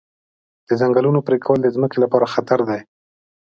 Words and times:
د 0.67 0.69
ځنګلونو 0.81 1.19
پرېکول 1.27 1.59
د 1.63 1.67
ځمکې 1.75 1.97
لپاره 2.03 2.31
خطر 2.33 2.59
دی. 2.69 2.81